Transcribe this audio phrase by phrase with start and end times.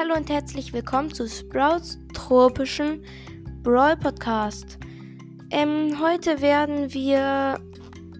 [0.00, 3.02] Hallo und herzlich willkommen zu Sprouts tropischen
[3.64, 4.78] Brawl Podcast.
[5.50, 7.58] Ähm, heute werden wir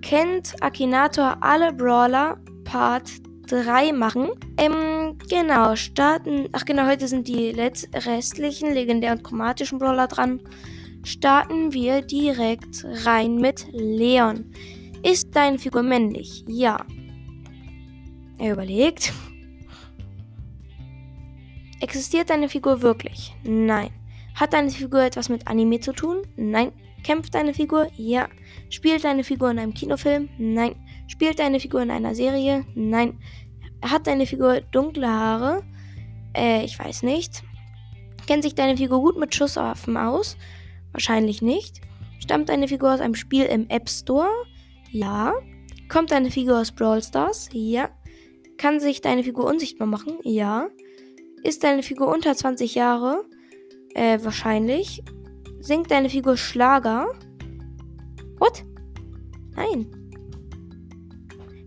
[0.02, 3.08] Kennt Akinator alle Brawler Part
[3.46, 4.30] 3 machen.
[4.56, 6.48] Ähm, genau, starten.
[6.50, 10.40] Ach genau, heute sind die restlichen legendären chromatischen Brawler dran.
[11.04, 14.52] Starten wir direkt rein mit Leon.
[15.04, 16.44] Ist deine Figur männlich?
[16.48, 16.84] Ja.
[18.38, 19.12] Er überlegt.
[21.80, 23.34] Existiert deine Figur wirklich?
[23.44, 23.90] Nein.
[24.34, 26.22] Hat deine Figur etwas mit Anime zu tun?
[26.36, 26.72] Nein.
[27.04, 27.88] Kämpft deine Figur?
[27.96, 28.28] Ja.
[28.70, 30.28] Spielt deine Figur in einem Kinofilm?
[30.38, 30.74] Nein.
[31.06, 32.64] Spielt deine Figur in einer Serie?
[32.74, 33.18] Nein.
[33.82, 35.62] Hat deine Figur dunkle Haare?
[36.36, 37.42] Äh, ich weiß nicht.
[38.26, 40.36] Kennt sich deine Figur gut mit Schusswaffen aus?
[40.92, 41.80] Wahrscheinlich nicht.
[42.18, 44.30] Stammt deine Figur aus einem Spiel im App Store?
[44.90, 45.32] Ja.
[45.88, 47.48] Kommt deine Figur aus Brawl Stars?
[47.52, 47.88] Ja.
[48.58, 50.18] Kann sich deine Figur unsichtbar machen?
[50.24, 50.68] Ja.
[51.42, 53.24] Ist deine Figur unter 20 Jahre?
[53.94, 55.02] Äh, wahrscheinlich.
[55.60, 57.06] Singt deine Figur Schlager?
[58.38, 58.64] What?
[59.56, 59.86] Nein.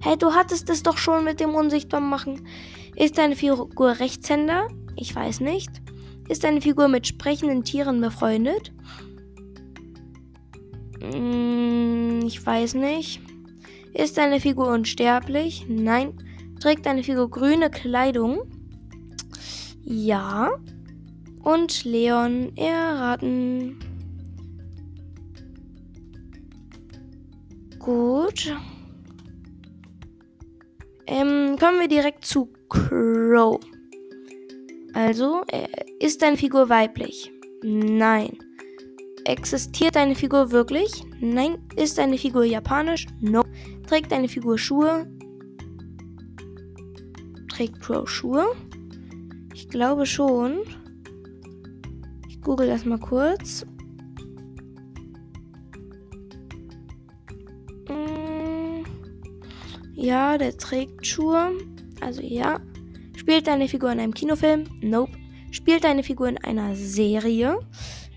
[0.01, 2.47] Hey, du hattest es doch schon mit dem Unsichtbar machen.
[2.95, 4.67] Ist deine Figur Rechtshänder?
[4.95, 5.69] Ich weiß nicht.
[6.27, 8.71] Ist deine Figur mit sprechenden Tieren befreundet?
[11.01, 13.21] Hm, ich weiß nicht.
[13.93, 15.65] Ist deine Figur unsterblich?
[15.67, 16.13] Nein.
[16.59, 18.41] Trägt deine Figur grüne Kleidung?
[19.83, 20.51] Ja.
[21.43, 23.79] Und Leon erraten.
[27.79, 28.55] Gut.
[31.07, 33.59] Ähm, kommen wir direkt zu Crow.
[34.93, 35.43] Also,
[35.99, 37.31] ist deine Figur weiblich?
[37.63, 38.37] Nein.
[39.25, 41.03] Existiert deine Figur wirklich?
[41.19, 41.57] Nein.
[41.75, 43.07] Ist deine Figur japanisch?
[43.19, 43.43] No.
[43.87, 45.07] Trägt deine Figur Schuhe?
[47.49, 48.45] Trägt Crow Schuhe?
[49.53, 50.59] Ich glaube schon.
[52.27, 53.65] Ich google das mal kurz.
[57.87, 58.83] Mm,
[59.93, 61.51] ja, der trägt Schuhe.
[61.99, 62.59] Also ja.
[63.15, 64.65] Spielt deine Figur in einem Kinofilm?
[64.81, 65.11] Nope.
[65.51, 67.59] Spielt deine Figur in einer Serie?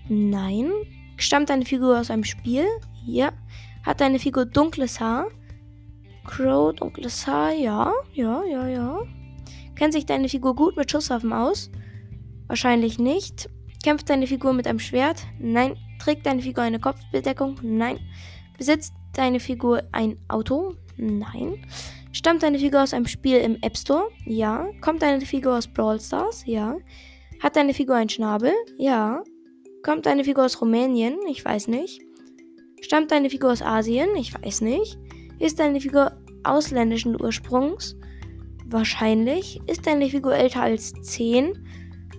[0.09, 0.71] Nein.
[1.17, 2.65] Stammt deine Figur aus einem Spiel?
[3.05, 3.31] Ja.
[3.83, 5.27] Hat deine Figur dunkles Haar?
[6.25, 8.99] Crow, dunkles Haar, ja, ja, ja, ja.
[9.75, 11.69] Kennt sich deine Figur gut mit Schusswaffen aus?
[12.47, 13.49] Wahrscheinlich nicht.
[13.83, 15.23] Kämpft deine Figur mit einem Schwert?
[15.39, 15.75] Nein.
[15.99, 17.59] Trägt deine Figur eine Kopfbedeckung?
[17.61, 17.99] Nein.
[18.57, 20.75] Besitzt deine Figur ein Auto?
[20.97, 21.65] Nein.
[22.11, 24.09] Stammt deine Figur aus einem Spiel im App Store?
[24.25, 24.67] Ja.
[24.81, 26.43] Kommt deine Figur aus Brawl Stars?
[26.45, 26.77] Ja.
[27.41, 28.53] Hat deine Figur einen Schnabel?
[28.77, 29.23] Ja.
[29.83, 31.17] Kommt deine Figur aus Rumänien?
[31.29, 32.01] Ich weiß nicht.
[32.81, 34.15] Stammt deine Figur aus Asien?
[34.15, 34.97] Ich weiß nicht.
[35.39, 37.95] Ist deine Figur ausländischen Ursprungs?
[38.65, 39.61] Wahrscheinlich.
[39.67, 41.53] Ist deine Figur älter als 10?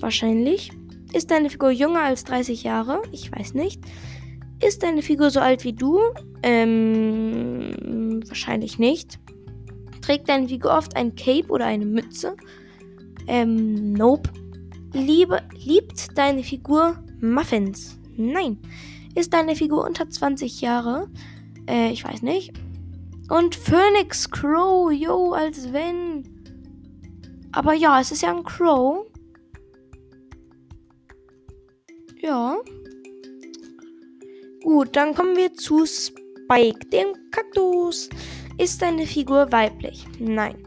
[0.01, 0.73] Wahrscheinlich.
[1.13, 3.03] Ist deine Figur jünger als 30 Jahre?
[3.13, 3.81] Ich weiß nicht.
[4.65, 6.01] Ist deine Figur so alt wie du?
[6.43, 9.19] Ähm, wahrscheinlich nicht.
[10.01, 12.37] Trägt deine Figur oft ein Cape oder eine Mütze?
[13.27, 14.31] Ähm, nope.
[14.93, 17.99] Liebe, liebt deine Figur Muffins?
[18.17, 18.59] Nein.
[19.15, 21.09] Ist deine Figur unter 20 Jahre?
[21.69, 22.53] Äh, ich weiß nicht.
[23.29, 26.36] Und Phoenix Crow, yo, als wenn.
[27.57, 29.07] Aber ja, es ist ja ein Crow.
[32.21, 32.59] Ja.
[34.63, 38.11] Gut, dann kommen wir zu Spike, dem Kaktus.
[38.59, 40.07] Ist deine Figur weiblich?
[40.19, 40.63] Nein.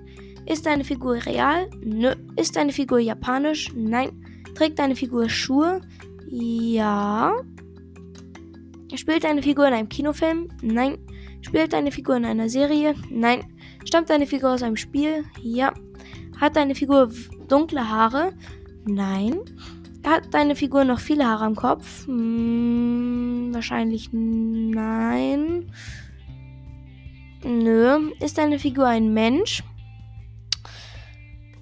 [0.48, 1.70] Ist deine Figur real?
[1.84, 2.16] Nö.
[2.38, 3.72] Ist deine Figur japanisch?
[3.76, 4.26] Nein.
[4.56, 5.82] Trägt deine Figur Schuhe?
[6.28, 7.36] Ja.
[8.96, 10.50] Spielt deine Figur in einem Kinofilm?
[10.64, 10.98] Nein.
[11.42, 12.96] Spielt deine Figur in einer Serie?
[13.12, 13.46] Nein.
[13.86, 15.24] Stammt deine Figur aus einem Spiel?
[15.44, 15.72] Ja.
[16.40, 17.12] Hat deine Figur
[17.48, 18.34] dunkle Haare?
[18.86, 19.40] Nein.
[20.06, 22.08] Hat deine Figur noch viele Haare am Kopf?
[22.08, 25.72] Hm, wahrscheinlich nein.
[27.44, 28.12] Nö.
[28.22, 29.64] Ist deine Figur ein Mensch?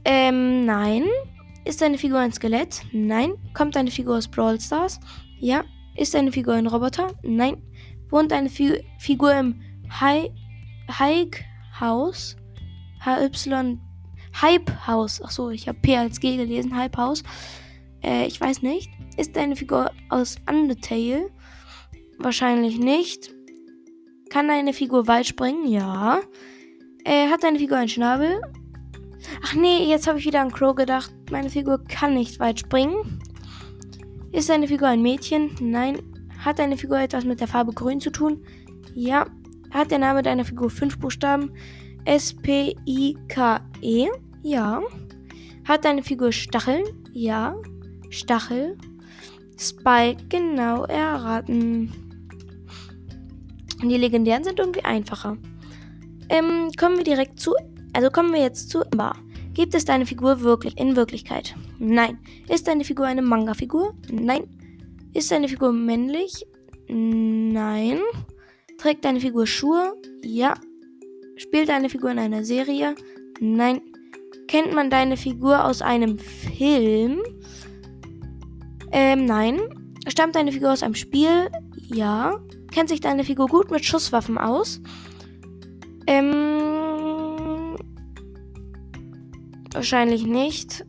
[0.05, 1.03] Ähm, nein.
[1.65, 2.81] Ist deine Figur ein Skelett?
[2.91, 3.33] Nein.
[3.53, 4.99] Kommt deine Figur aus Brawl Stars?
[5.39, 5.63] Ja.
[5.95, 7.13] Ist deine Figur ein Roboter?
[7.23, 7.57] Nein.
[8.09, 9.59] Wohnt deine Fi Figur im
[9.99, 10.29] High
[11.79, 12.37] House?
[13.03, 13.79] HY
[14.41, 15.21] Hype House.
[15.21, 16.75] Achso, ich habe P als G gelesen.
[16.75, 17.23] Hype House.
[18.03, 18.91] Äh, ich weiß nicht.
[19.17, 21.29] Ist deine Figur aus Undertale?
[22.19, 23.33] Wahrscheinlich nicht.
[24.29, 25.67] Kann deine Figur weit springen?
[25.67, 26.19] Ja.
[27.03, 28.41] Äh, hat deine Figur einen Schnabel?
[29.43, 31.13] Ach nee, jetzt habe ich wieder an Crow gedacht.
[31.31, 33.19] Meine Figur kann nicht weit springen.
[34.31, 35.55] Ist deine Figur ein Mädchen?
[35.59, 35.97] Nein.
[36.37, 38.45] Hat deine Figur etwas mit der Farbe grün zu tun?
[38.93, 39.25] Ja.
[39.71, 41.51] Hat der Name deiner Figur fünf Buchstaben?
[42.05, 44.09] S-P-I-K-E?
[44.43, 44.81] Ja.
[45.65, 46.83] Hat deine Figur Stacheln?
[47.13, 47.55] Ja.
[48.09, 48.77] Stachel.
[49.57, 51.91] Spike, genau erraten.
[53.81, 55.37] Die legendären sind irgendwie einfacher.
[56.29, 57.53] Ähm, kommen wir direkt zu.
[57.93, 59.15] Also kommen wir jetzt zu Bar.
[59.53, 61.55] Gibt es deine Figur wirklich in Wirklichkeit?
[61.79, 62.19] Nein.
[62.47, 63.95] Ist deine Figur eine Manga-Figur?
[64.11, 64.47] Nein.
[65.13, 66.45] Ist deine Figur männlich?
[66.87, 67.99] Nein.
[68.77, 69.95] Trägt deine Figur Schuhe?
[70.23, 70.53] Ja.
[71.37, 72.95] Spielt deine Figur in einer Serie?
[73.39, 73.81] Nein.
[74.47, 77.21] Kennt man deine Figur aus einem Film?
[78.91, 79.59] Ähm, nein.
[80.07, 81.49] Stammt deine Figur aus einem Spiel?
[81.87, 82.39] Ja.
[82.71, 84.81] Kennt sich deine Figur gut mit Schusswaffen aus?
[86.07, 87.75] Ähm.
[89.73, 90.85] Wahrscheinlich nicht.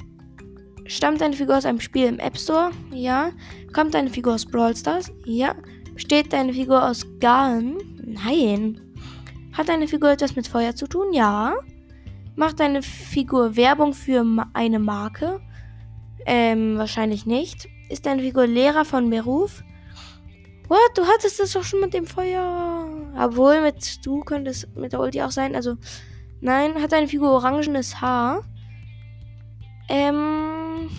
[0.86, 2.70] Stammt deine Figur aus einem Spiel im App Store?
[2.92, 3.32] Ja.
[3.72, 5.10] Kommt deine Figur aus Brawl Stars?
[5.24, 5.54] Ja.
[5.94, 7.76] Besteht deine Figur aus Garn?
[8.04, 8.80] Nein.
[9.52, 11.12] Hat deine Figur etwas mit Feuer zu tun?
[11.12, 11.54] Ja.
[12.38, 15.40] Macht deine Figur Werbung für eine Marke?
[16.24, 17.68] Ähm, wahrscheinlich nicht.
[17.88, 19.64] Ist deine Figur Lehrer von Beruf?
[20.68, 20.78] What?
[20.94, 22.86] Du hattest das doch schon mit dem Feuer.
[23.18, 25.56] Obwohl, mit du könnte es mit der Ulti auch sein.
[25.56, 25.78] Also,
[26.40, 26.80] nein.
[26.80, 28.44] Hat deine Figur orangenes Haar?
[29.88, 30.90] Ähm.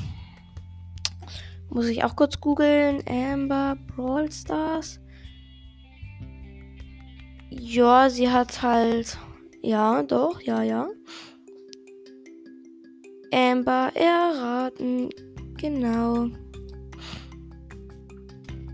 [1.69, 3.01] Muss ich auch kurz googeln.
[3.07, 4.99] Amber Brawl Stars.
[7.49, 9.17] Ja, sie hat halt.
[9.61, 10.89] Ja, doch, ja, ja.
[13.33, 15.09] Amber erraten.
[15.57, 16.27] Genau.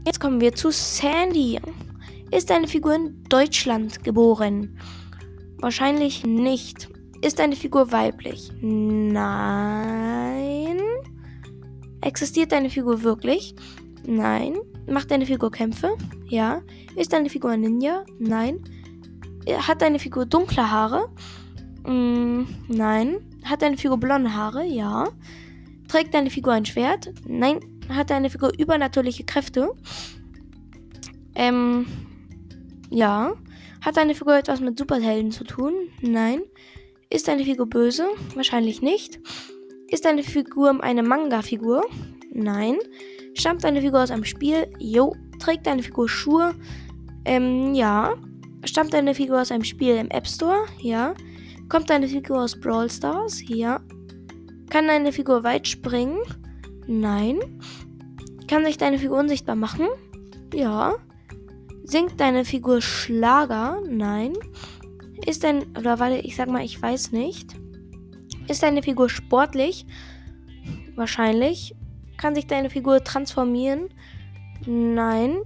[0.06, 1.60] Jetzt kommen wir zu Sandy.
[2.32, 4.78] Ist eine Figur in Deutschland geboren?
[5.60, 6.90] Wahrscheinlich nicht.
[7.22, 8.52] Ist eine Figur weiblich?
[8.62, 10.36] Nein.
[12.02, 13.56] Existiert deine Figur wirklich?
[14.06, 14.58] Nein.
[14.88, 15.96] Macht deine Figur Kämpfe?
[16.28, 16.62] Ja.
[16.96, 18.06] Ist deine Figur ein Ninja?
[18.20, 18.60] Nein.
[19.50, 21.10] Hat deine Figur dunkle Haare?
[21.88, 23.18] Mm, nein.
[23.46, 24.66] Hat deine Figur blonde Haare?
[24.66, 25.08] Ja.
[25.88, 27.14] Trägt deine Figur ein Schwert?
[27.28, 27.60] Nein.
[27.90, 29.72] Hat deine Figur übernatürliche Kräfte?
[31.36, 31.86] Ähm,
[32.90, 33.36] ja.
[33.82, 35.74] Hat deine Figur etwas mit Superhelden zu tun?
[36.02, 36.42] Nein.
[37.12, 38.08] Ist deine Figur böse?
[38.34, 39.20] Wahrscheinlich nicht.
[39.90, 41.86] Ist deine Figur eine Manga-Figur?
[42.34, 42.78] Nein.
[43.36, 44.68] Stammt deine Figur aus einem Spiel?
[44.80, 45.16] Jo.
[45.40, 46.56] Trägt deine Figur Schuhe?
[47.26, 48.16] Ähm, ja.
[48.64, 50.66] Stammt deine Figur aus einem Spiel im App Store?
[50.82, 51.14] Ja.
[51.70, 53.42] Kommt deine Figur aus Brawl Stars?
[53.48, 53.82] Ja.
[54.70, 56.20] Kann deine Figur weit springen?
[56.88, 57.40] Nein.
[58.48, 59.88] Kann sich deine Figur unsichtbar machen?
[60.54, 60.96] Ja.
[61.84, 63.82] Singt deine Figur Schlager?
[63.88, 64.34] Nein.
[65.26, 65.76] Ist dein.
[65.78, 67.56] Oder warte, ich sag mal, ich weiß nicht.
[68.48, 69.86] Ist deine Figur sportlich?
[70.96, 71.76] Wahrscheinlich.
[72.18, 73.90] Kann sich deine Figur transformieren?
[74.66, 75.38] Nein.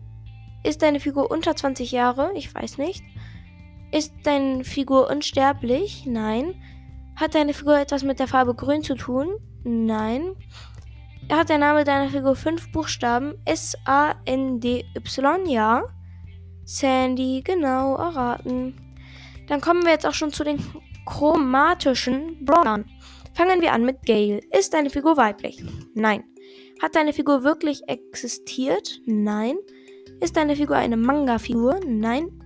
[0.63, 2.31] Ist deine Figur unter 20 Jahre?
[2.36, 3.04] Ich weiß nicht.
[3.92, 6.06] Ist deine Figur unsterblich?
[6.06, 6.56] Nein.
[7.16, 9.30] Hat deine Figur etwas mit der Farbe grün zu tun?
[9.64, 10.36] Nein.
[11.32, 13.34] Hat der Name deiner Figur fünf Buchstaben?
[13.46, 15.46] S-A-N-D-Y?
[15.48, 15.84] Ja.
[16.66, 18.76] Sandy, genau, erraten.
[19.48, 20.60] Dann kommen wir jetzt auch schon zu den
[21.06, 22.86] chromatischen Brawlern.
[23.34, 24.40] Fangen wir an mit Gale.
[24.58, 25.64] Ist deine Figur weiblich?
[25.96, 26.24] Nein.
[26.82, 29.00] Hat deine Figur wirklich existiert?
[29.06, 29.58] Nein.
[30.22, 31.80] Ist deine Figur eine Manga-Figur?
[31.86, 32.39] Nein.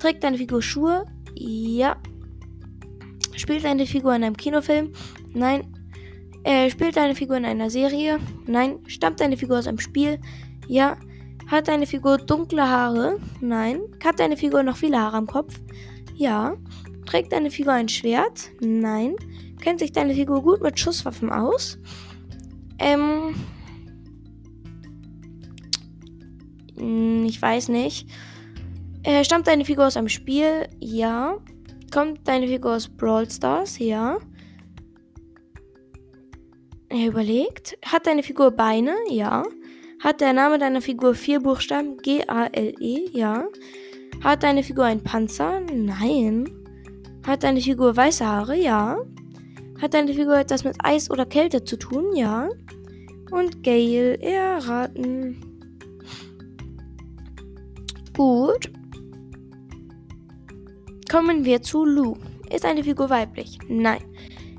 [0.00, 1.04] Trägt deine Figur Schuhe?
[1.34, 1.96] Ja.
[3.36, 4.92] Spielt deine Figur in einem Kinofilm?
[5.34, 5.76] Nein.
[6.42, 8.18] Äh, spielt deine Figur in einer Serie?
[8.46, 8.78] Nein.
[8.86, 10.18] Stammt deine Figur aus einem Spiel?
[10.66, 10.96] Ja.
[11.48, 13.18] Hat deine Figur dunkle Haare?
[13.42, 13.82] Nein.
[14.02, 15.60] Hat deine Figur noch viele Haare am Kopf?
[16.14, 16.54] Ja.
[17.04, 18.50] Trägt deine Figur ein Schwert?
[18.60, 19.16] Nein.
[19.60, 21.76] Kennt sich deine Figur gut mit Schusswaffen aus?
[22.78, 23.34] Ähm.
[26.78, 28.08] Hm, ich weiß nicht.
[29.02, 30.68] Äh, stammt deine Figur aus einem Spiel?
[30.78, 31.38] Ja.
[31.92, 33.78] Kommt deine Figur aus Brawl Stars?
[33.78, 34.18] Ja.
[36.88, 37.78] Er überlegt.
[37.84, 38.94] Hat deine Figur Beine?
[39.08, 39.44] Ja.
[40.00, 41.96] Hat der Name deiner Figur vier Buchstaben?
[41.98, 43.08] G-A-L-E?
[43.12, 43.46] Ja.
[44.22, 45.60] Hat deine Figur einen Panzer?
[45.60, 46.48] Nein.
[47.26, 48.56] Hat deine Figur weiße Haare?
[48.56, 48.98] Ja.
[49.80, 52.14] Hat deine Figur etwas mit Eis oder Kälte zu tun?
[52.14, 52.48] Ja.
[53.30, 55.40] Und Gale erraten.
[58.14, 58.70] Gut.
[61.10, 62.16] Kommen wir zu Lou.
[62.54, 63.58] Ist eine Figur weiblich?
[63.68, 64.00] Nein.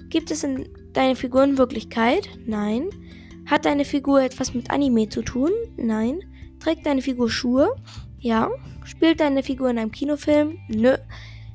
[0.09, 2.27] Gibt es in deine Figur in Wirklichkeit?
[2.45, 2.89] Nein.
[3.45, 5.51] Hat deine Figur etwas mit Anime zu tun?
[5.77, 6.19] Nein.
[6.59, 7.73] Trägt deine Figur Schuhe?
[8.19, 8.49] Ja.
[8.83, 10.57] Spielt deine Figur in einem Kinofilm?
[10.67, 10.97] Nö.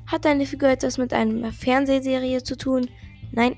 [0.07, 2.89] Hat deine Figur etwas mit einer Fernsehserie zu tun?
[3.31, 3.55] Nein.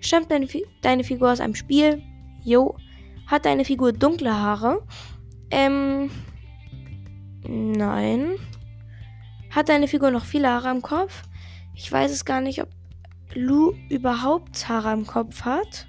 [0.00, 2.02] Stammt deine, Fi deine Figur aus einem Spiel?
[2.42, 2.76] Jo.
[3.26, 4.86] Hat deine Figur dunkle Haare?
[5.50, 6.10] Ähm.
[7.46, 8.36] Nein.
[9.50, 11.22] Hat deine Figur noch viele Haare am Kopf?
[11.74, 12.68] Ich weiß es gar nicht, ob.
[13.34, 15.86] Lou überhaupt Haare am Kopf hat.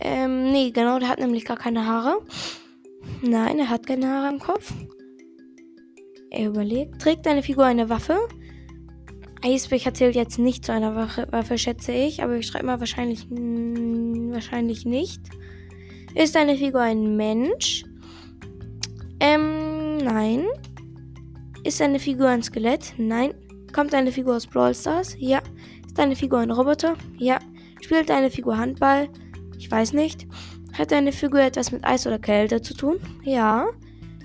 [0.00, 2.18] Ähm, nee, genau, der hat nämlich gar keine Haare.
[3.22, 4.72] Nein, er hat keine Haare am Kopf.
[6.30, 7.00] Er überlegt.
[7.00, 8.18] Trägt deine Figur eine Waffe?
[9.42, 13.26] Eisbecher zählt jetzt nicht zu einer Waffe, Waffe schätze ich, aber ich schreibe mal wahrscheinlich,
[13.30, 15.20] wahrscheinlich nicht.
[16.14, 17.84] Ist deine Figur ein Mensch?
[20.10, 20.46] Nein.
[21.64, 22.94] Ist deine Figur ein Skelett?
[22.96, 23.34] Nein.
[23.74, 25.14] Kommt deine Figur aus Brawl Stars?
[25.18, 25.42] Ja.
[25.86, 26.96] Ist deine Figur ein Roboter?
[27.18, 27.38] Ja.
[27.82, 29.10] Spielt deine Figur Handball?
[29.58, 30.26] Ich weiß nicht.
[30.72, 32.98] Hat deine Figur etwas mit Eis oder Kälte zu tun?
[33.22, 33.66] Ja.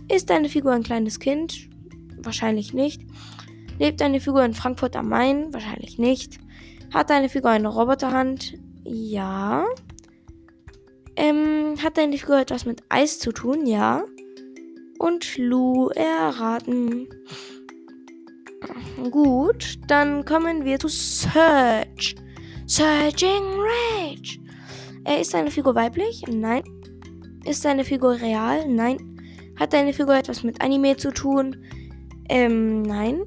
[0.10, 1.68] Ist deine Figur ein kleines Kind?
[2.18, 3.02] Wahrscheinlich nicht.
[3.78, 5.54] Lebt deine Figur in Frankfurt am Main?
[5.54, 6.40] Wahrscheinlich nicht.
[6.94, 8.54] Hat deine Figur eine Roboterhand?
[8.86, 9.66] Ja.
[11.18, 13.66] Ähm, hat deine Figur etwas mit Eis zu tun?
[13.66, 14.06] Ja.
[15.00, 17.08] Und Lou erraten.
[19.12, 22.16] Gut, dann kommen wir zu Search.
[22.66, 24.40] Searching Rage.
[25.06, 26.24] Äh, ist deine Figur weiblich?
[26.28, 26.64] Nein.
[27.46, 28.68] Ist deine Figur real?
[28.70, 28.98] Nein.
[29.60, 31.58] Hat deine Figur etwas mit Anime zu tun?
[32.30, 33.24] Ähm, nein.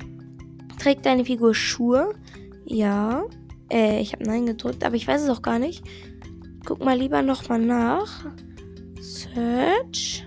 [0.78, 2.14] Trägt deine Figur Schuhe?
[2.64, 3.24] Ja.
[3.70, 5.84] Äh, ich habe Nein gedrückt, aber ich weiß es auch gar nicht.
[6.64, 8.26] Guck mal lieber nochmal nach.
[9.00, 10.25] Search.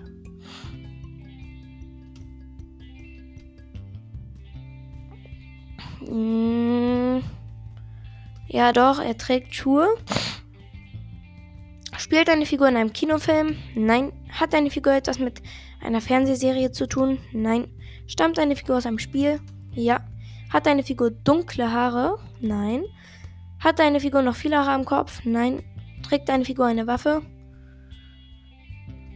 [8.51, 9.87] Ja, doch, er trägt Schuhe.
[11.97, 13.55] Spielt deine Figur in einem Kinofilm?
[13.75, 14.11] Nein.
[14.31, 15.41] Hat deine Figur etwas mit
[15.81, 17.19] einer Fernsehserie zu tun?
[17.31, 17.67] Nein.
[18.07, 19.39] Stammt deine Figur aus einem Spiel?
[19.73, 20.03] Ja.
[20.51, 22.17] Hat deine Figur dunkle Haare?
[22.41, 22.85] Nein.
[23.59, 25.21] Hat deine Figur noch viele Haare am Kopf?
[25.25, 25.61] Nein.
[26.01, 27.21] Trägt deine Figur eine Waffe?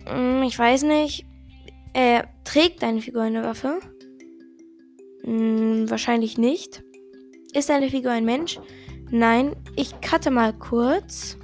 [0.05, 1.25] Hm, ich weiß nicht.
[1.93, 3.79] Äh, trägt deine Figur eine Waffe?
[5.23, 6.83] Hm, wahrscheinlich nicht.
[7.53, 8.59] Ist deine Figur ein Mensch?
[9.15, 9.55] Nein.
[9.75, 11.37] Ich cutte mal kurz.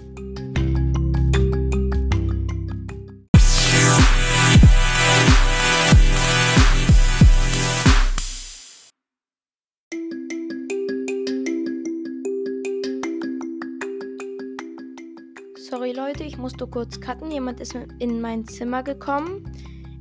[15.55, 17.29] Sorry Leute, ich musste kurz cutten.
[17.29, 19.43] Jemand ist in mein Zimmer gekommen.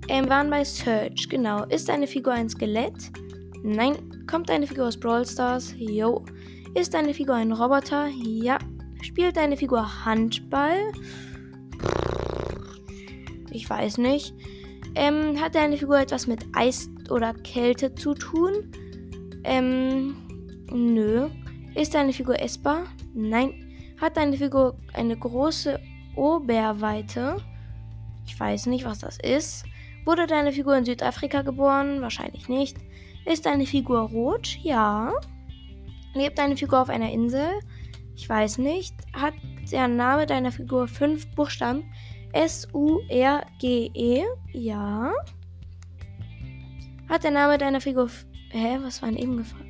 [0.08, 1.64] Ähm, wir waren bei Search, genau.
[1.64, 3.12] Ist eine Figur ein Skelett?
[3.62, 4.24] Nein.
[4.26, 5.74] Kommt eine Figur aus Brawl Stars?
[5.76, 6.24] Jo.
[6.78, 8.06] Ist eine Figur ein Roboter?
[8.06, 8.56] Ja.
[9.02, 10.92] Spielt eine Figur Handball?
[13.50, 14.32] Ich weiß nicht.
[14.94, 18.70] Ähm, hat deine Figur etwas mit Eis oder Kälte zu tun?
[19.42, 20.14] Ähm,
[20.70, 21.28] nö.
[21.74, 22.84] Ist deine Figur essbar?
[23.12, 23.54] Nein.
[24.00, 25.80] Hat deine Figur eine große
[26.14, 27.38] Oberweite?
[28.24, 29.64] Ich weiß nicht, was das ist.
[30.04, 32.02] Wurde deine Figur in Südafrika geboren?
[32.02, 32.76] Wahrscheinlich nicht.
[33.24, 34.58] Ist deine Figur rot?
[34.62, 35.12] Ja.
[36.18, 37.60] Lebt deine Figur auf einer Insel?
[38.16, 38.92] Ich weiß nicht.
[39.12, 39.34] Hat
[39.70, 41.84] der Name deiner Figur fünf Buchstaben?
[42.32, 44.24] S-U-R-G-E?
[44.52, 45.12] Ja.
[47.08, 48.10] Hat der Name deiner Figur.
[48.50, 48.78] Hä?
[48.82, 49.64] Was war denn eben gefragt?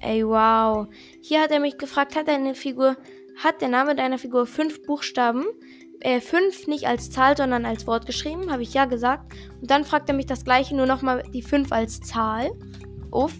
[0.00, 0.86] Ey, wow.
[1.22, 2.98] Hier hat er mich gefragt, hat deine Figur,
[3.42, 5.46] hat der Name deiner Figur fünf Buchstaben?
[6.00, 9.32] Äh, fünf nicht als Zahl, sondern als Wort geschrieben, habe ich ja gesagt.
[9.62, 12.50] Und dann fragt er mich das gleiche, nur nochmal die fünf als Zahl.
[13.10, 13.34] Uff.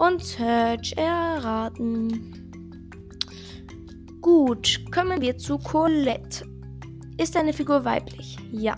[0.00, 2.32] Und Search erraten.
[4.22, 6.46] Gut, kommen wir zu Colette.
[7.18, 8.38] Ist deine Figur weiblich?
[8.50, 8.76] Ja.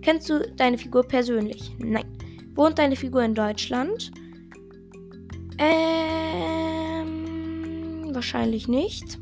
[0.00, 1.74] Kennst du deine Figur persönlich?
[1.78, 2.06] Nein.
[2.54, 4.12] Wohnt deine Figur in Deutschland?
[5.58, 6.14] Ähm,
[8.14, 9.18] wahrscheinlich nicht.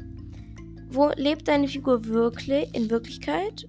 [0.91, 3.65] Wo lebt deine Figur wirklich in Wirklichkeit?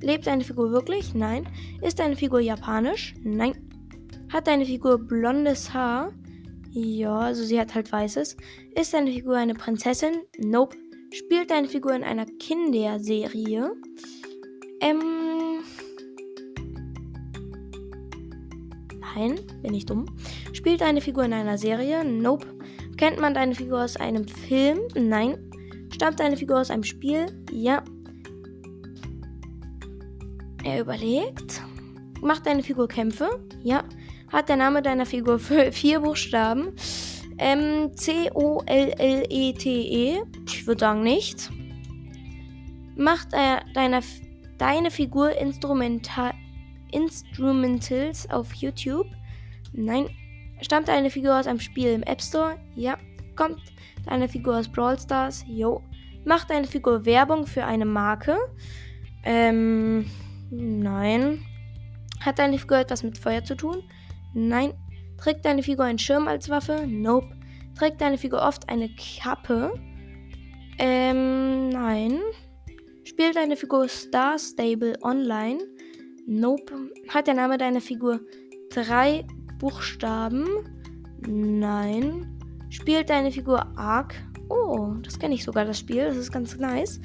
[0.00, 1.14] Lebt deine Figur wirklich?
[1.14, 1.48] Nein.
[1.80, 3.16] Ist deine Figur japanisch?
[3.24, 3.56] Nein.
[4.32, 6.12] Hat deine Figur blondes Haar?
[6.74, 8.36] Ja, also sie hat halt weißes.
[8.74, 10.22] Ist deine Figur eine Prinzessin?
[10.38, 10.76] Nope.
[11.12, 13.72] Spielt deine Figur in einer Kinderserie?
[14.80, 15.00] Ähm.
[19.14, 20.06] Nein, bin ich dumm.
[20.54, 22.02] Spielt deine Figur in einer Serie?
[22.04, 22.46] Nope.
[22.96, 24.78] Kennt man deine Figur aus einem Film?
[24.94, 25.36] Nein.
[25.92, 27.26] Stammt deine Figur aus einem Spiel?
[27.50, 27.84] Ja.
[30.64, 31.60] Er überlegt.
[32.22, 33.28] Macht deine Figur Kämpfe?
[33.62, 33.84] Ja.
[34.32, 36.74] Hat der Name deiner Figur vier Buchstaben?
[37.36, 38.56] Ähm, C-O-L-L-E-T-E.
[40.16, 40.22] -E.
[40.46, 41.50] Ich würde sagen nicht.
[42.96, 44.00] Macht er deine,
[44.56, 46.32] deine Figur Instrumental,
[46.92, 49.06] Instrumentals auf YouTube?
[49.72, 50.08] Nein.
[50.62, 52.56] Stammt eine Figur aus einem Spiel im App Store?
[52.74, 52.96] Ja.
[53.36, 53.60] Kommt
[54.06, 55.44] deine Figur aus Brawl Stars?
[55.46, 55.82] Jo.
[56.24, 58.38] Macht deine Figur Werbung für eine Marke?
[59.24, 60.06] Ähm,
[60.50, 61.44] nein.
[62.20, 63.82] Hat deine Figur etwas mit Feuer zu tun?
[64.34, 64.72] Nein.
[65.18, 66.84] Trägt deine Figur einen Schirm als Waffe?
[66.86, 67.28] Nope.
[67.78, 69.72] Trägt deine Figur oft eine Kappe?
[70.78, 72.18] Ähm, nein.
[73.04, 75.58] Spielt deine Figur Star Stable online?
[76.26, 76.72] Nope.
[77.08, 78.20] Hat der Name deiner Figur
[78.70, 79.24] drei
[79.58, 80.46] Buchstaben?
[81.26, 82.38] Nein.
[82.70, 84.14] Spielt deine Figur Ark?
[84.48, 86.04] Oh, das kenne ich sogar, das Spiel.
[86.04, 87.00] Das ist ganz nice.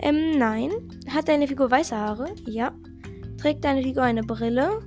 [0.00, 0.70] Ähm, nein.
[1.08, 2.34] Hat deine Figur weiße Haare?
[2.46, 2.72] Ja.
[3.36, 4.80] Trägt deine Figur eine Brille?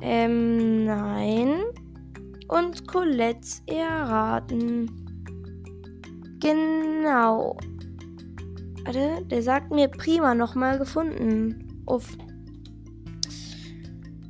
[0.00, 1.62] Ähm, nein.
[2.48, 4.90] Und Colette erraten.
[6.40, 7.56] Genau.
[8.84, 11.82] Warte, der sagt mir prima nochmal gefunden.
[11.86, 12.16] Uff.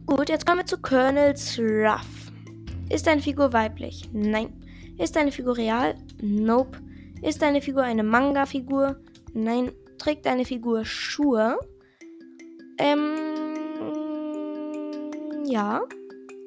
[0.07, 2.33] Gut, jetzt kommen wir zu Colonel's Ruff.
[2.89, 4.11] Ist deine Figur weiblich?
[4.13, 4.53] Nein.
[4.99, 5.95] Ist deine Figur real?
[6.21, 6.79] Nope.
[7.23, 9.01] Ist deine Figur eine Manga-Figur?
[9.33, 9.71] Nein.
[9.99, 11.59] Trägt deine Figur Schuhe?
[12.79, 13.20] Ähm.
[15.51, 15.83] Ja.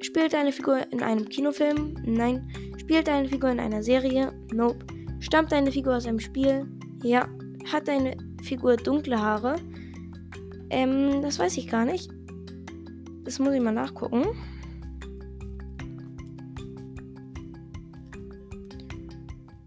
[0.01, 1.95] Spielt deine Figur in einem Kinofilm?
[2.05, 2.49] Nein.
[2.77, 4.31] Spielt deine Figur in einer Serie?
[4.53, 4.85] Nope.
[5.19, 6.65] Stammt deine Figur aus einem Spiel?
[7.03, 7.27] Ja.
[7.69, 9.57] Hat deine Figur dunkle Haare?
[10.69, 12.09] Ähm, das weiß ich gar nicht.
[13.25, 14.25] Das muss ich mal nachgucken.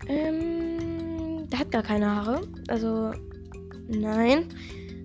[0.08, 2.40] Ähm, der hat gar keine Haare.
[2.68, 3.12] Also,
[3.88, 4.48] nein.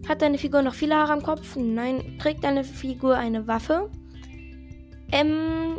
[0.07, 1.57] Hat deine Figur noch viele Haare am Kopf?
[1.57, 2.17] Nein.
[2.17, 3.89] Trägt deine Figur eine Waffe?
[5.11, 5.77] Ähm.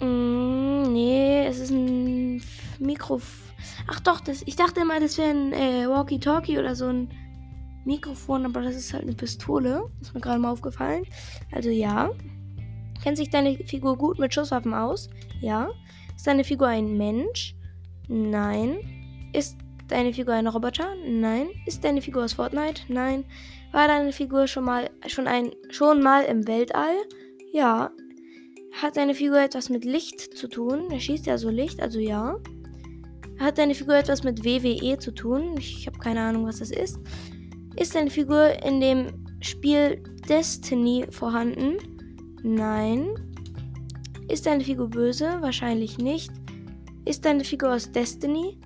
[0.00, 2.42] Mh, mm, nee, es ist ein
[2.78, 3.20] Mikro.
[3.86, 7.08] Ach doch, das, ich dachte immer, das wäre ein äh, Walkie-Talkie oder so ein
[7.84, 9.88] Mikrofon, aber das ist halt eine Pistole.
[10.00, 11.04] Ist mir gerade mal aufgefallen.
[11.52, 12.10] Also ja.
[13.02, 15.10] Kennt sich deine Figur gut mit Schusswaffen aus?
[15.40, 15.70] Ja.
[16.14, 17.56] Ist deine Figur ein Mensch?
[18.08, 18.78] Nein.
[19.32, 19.56] Ist
[19.88, 20.94] deine Figur ein Roboter?
[21.06, 21.48] Nein.
[21.66, 22.82] Ist deine Figur aus Fortnite?
[22.88, 23.24] Nein.
[23.72, 26.94] War deine Figur schon mal schon ein schon mal im Weltall?
[27.52, 27.90] Ja.
[28.72, 30.90] Hat deine Figur etwas mit Licht zu tun?
[30.90, 32.36] Er schießt ja so Licht, also ja.
[33.38, 35.54] Hat deine Figur etwas mit WWE zu tun?
[35.58, 36.98] Ich habe keine Ahnung, was das ist.
[37.76, 41.78] Ist deine Figur in dem Spiel Destiny vorhanden?
[42.42, 43.08] Nein.
[44.28, 45.38] Ist deine Figur böse?
[45.40, 46.30] Wahrscheinlich nicht.
[47.04, 48.58] Ist deine Figur aus Destiny?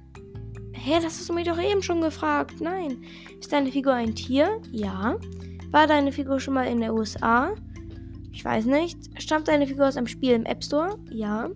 [0.87, 2.61] Hä, das hast du mir doch eben schon gefragt.
[2.61, 3.03] Nein.
[3.41, 4.63] Ist deine Figur ein Tier?
[4.71, 5.19] Ja.
[5.73, 7.57] War deine Figur schon mal in der USA?
[8.33, 8.97] Ich weiß nicht.
[9.21, 10.97] Stammt deine Figur aus einem Spiel im App Store?
[11.11, 11.51] Ja.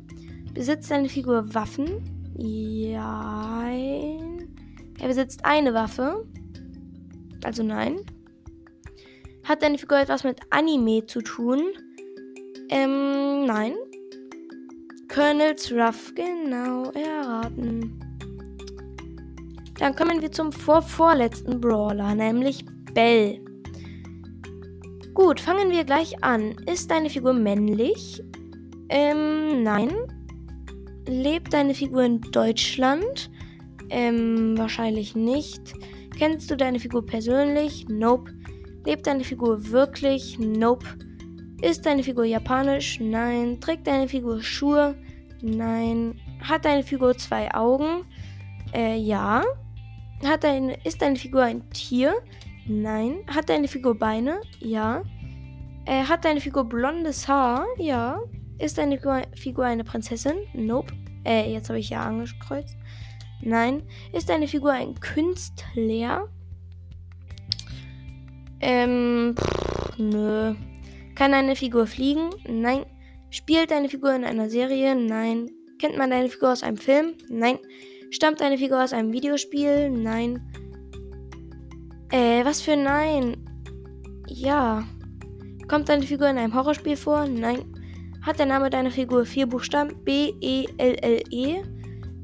[0.52, 2.02] Besitzt deine Figur Waffen?
[2.38, 3.68] Ja.
[4.98, 6.26] Er besitzt eine Waffe.
[7.44, 8.00] Also nein.
[9.44, 11.62] Hat deine Figur etwas mit Anime zu tun?
[12.68, 13.74] Ähm, nein.
[15.06, 17.99] Colonel's Ruff, genau, erraten.
[19.80, 23.40] Dann kommen wir zum vorvorletzten Brawler, nämlich Bell.
[25.14, 26.54] Gut, fangen wir gleich an.
[26.70, 28.22] Ist deine Figur männlich?
[28.90, 29.90] Ähm, nein.
[31.08, 33.30] Lebt deine Figur in Deutschland?
[33.88, 35.72] Ähm, wahrscheinlich nicht.
[36.18, 37.86] Kennst du deine Figur persönlich?
[37.88, 38.30] Nope.
[38.84, 40.38] Lebt deine Figur wirklich?
[40.38, 40.86] Nope.
[41.62, 43.00] Ist deine Figur japanisch?
[43.00, 43.58] Nein.
[43.62, 44.94] Trägt deine Figur Schuhe?
[45.40, 46.20] Nein.
[46.42, 48.04] Hat deine Figur zwei Augen?
[48.74, 49.42] Äh, ja.
[50.24, 52.14] Hat deine, ist deine Figur ein Tier?
[52.66, 53.24] Nein.
[53.26, 54.40] Hat deine Figur Beine?
[54.58, 55.02] Ja.
[55.86, 57.64] Äh, hat deine Figur blondes Haar?
[57.78, 58.20] Ja.
[58.58, 59.00] Ist deine
[59.34, 60.36] Figur eine Prinzessin?
[60.52, 60.92] Nope.
[61.24, 62.76] Äh, jetzt habe ich ja angekreuzt.
[63.40, 63.82] Nein.
[64.12, 66.28] Ist deine Figur ein Künstler?
[68.60, 70.54] Ähm, pff, nö.
[71.14, 72.30] Kann deine Figur fliegen?
[72.46, 72.84] Nein.
[73.30, 74.94] Spielt deine Figur in einer Serie?
[74.94, 75.50] Nein.
[75.78, 77.14] Kennt man deine Figur aus einem Film?
[77.30, 77.58] Nein.
[78.10, 79.88] Stammt deine Figur aus einem Videospiel?
[79.88, 80.40] Nein.
[82.10, 83.36] Äh, was für Nein?
[84.26, 84.84] Ja.
[85.68, 87.26] Kommt deine Figur in einem Horrorspiel vor?
[87.26, 87.64] Nein.
[88.22, 89.94] Hat der Name deiner Figur vier Buchstaben?
[90.04, 91.62] B, E, L, L, E?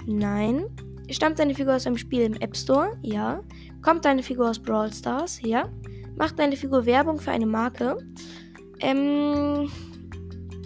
[0.07, 0.67] Nein.
[1.09, 2.99] Stammt deine Figur aus einem Spiel im App Store?
[3.03, 3.41] Ja.
[3.81, 5.41] Kommt deine Figur aus Brawl Stars?
[5.43, 5.69] Ja.
[6.17, 7.97] Macht deine Figur Werbung für eine Marke?
[8.81, 9.71] Ähm.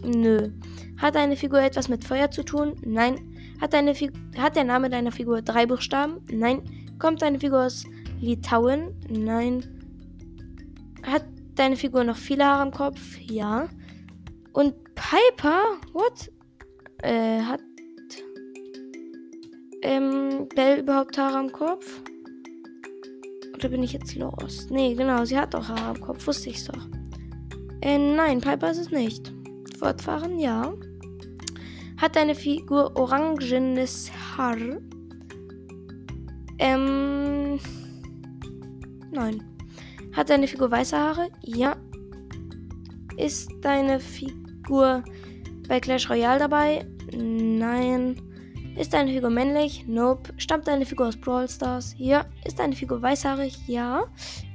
[0.02, 0.48] Nö.
[0.96, 2.76] Hat deine Figur etwas mit Feuer zu tun?
[2.86, 3.36] Nein.
[3.60, 3.94] Hat, deine
[4.38, 6.24] hat der Name deiner Figur drei Buchstaben?
[6.30, 6.62] Nein.
[6.98, 7.84] Kommt deine Figur aus
[8.20, 8.94] Litauen?
[9.08, 9.64] Nein.
[11.02, 13.18] Hat deine Figur noch viele Haare am Kopf?
[13.18, 13.68] Ja.
[14.52, 15.78] Und Piper?
[15.92, 16.30] What?
[17.02, 17.60] Äh, hat
[19.82, 22.02] ähm, Belle überhaupt Haare am Kopf?
[23.54, 24.68] Oder bin ich jetzt los?
[24.70, 26.86] Nee, genau, sie hat doch Haare am Kopf, wusste ich's doch.
[27.82, 29.32] Äh, nein, Piper ist es nicht.
[29.78, 30.72] Fortfahren, ja.
[32.00, 34.56] Hat deine Figur orangenes Haar?
[36.58, 37.60] Ähm.
[39.10, 39.42] Nein.
[40.14, 41.28] Hat deine Figur weiße Haare?
[41.42, 41.76] Ja.
[43.18, 45.04] Ist deine Figur
[45.68, 46.86] bei Clash Royale dabei?
[47.12, 48.16] Nein.
[48.78, 49.84] Ist deine Figur männlich?
[49.86, 50.32] Nope.
[50.38, 51.94] Stammt deine Figur aus Brawl Stars?
[51.98, 52.24] Ja.
[52.46, 53.58] Ist deine Figur weißhaarig?
[53.66, 54.04] Ja.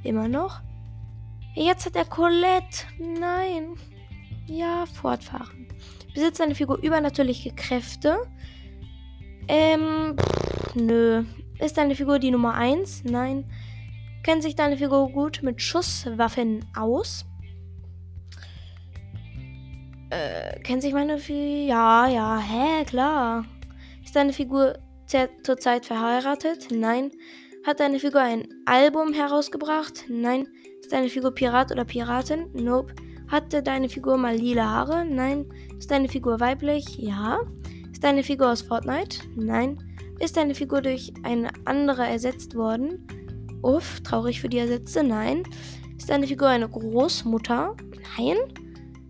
[0.02, 0.62] Immer noch.
[1.54, 2.86] Jetzt hat er Colette.
[2.98, 3.76] Nein.
[4.46, 5.65] Ja, fortfahren.
[6.16, 8.16] Besitzt deine Figur übernatürliche Kräfte?
[9.48, 11.24] Ähm, pff, nö.
[11.58, 13.04] Ist deine Figur die Nummer 1?
[13.04, 13.44] Nein.
[14.22, 17.26] Kennt sich deine Figur gut mit Schusswaffen aus?
[20.08, 21.66] Äh, kennt sich meine Figur?
[21.66, 23.44] Ja, ja, hä, klar.
[24.02, 24.78] Ist deine Figur
[25.42, 26.68] zurzeit verheiratet?
[26.70, 27.10] Nein.
[27.66, 30.06] Hat deine Figur ein Album herausgebracht?
[30.08, 30.48] Nein.
[30.80, 32.46] Ist deine Figur Pirat oder Piratin?
[32.54, 32.94] Nope.
[33.28, 35.04] Hatte deine Figur mal lila Haare?
[35.04, 35.46] Nein.
[35.78, 36.96] Ist deine Figur weiblich?
[36.98, 37.40] Ja.
[37.92, 39.18] Ist deine Figur aus Fortnite?
[39.34, 39.78] Nein.
[40.20, 43.06] Ist deine Figur durch eine andere ersetzt worden?
[43.62, 45.02] Uff, traurig für die Ersätze?
[45.02, 45.42] Nein.
[45.96, 47.74] Ist deine Figur eine Großmutter?
[48.16, 48.36] Nein.